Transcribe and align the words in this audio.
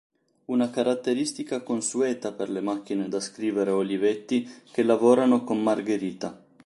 Una 0.53 0.67
caratteristica 0.71 1.61
consueta 1.63 2.31
per 2.31 2.49
le 2.49 2.59
macchine 2.59 3.07
da 3.07 3.19
scrivere 3.19 3.69
Olivetti 3.69 4.49
che 4.71 4.81
lavorano 4.81 5.43
con 5.43 5.61
"Margherita". 5.61 6.43